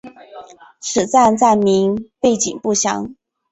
[0.79, 3.13] 此站站名背景不详。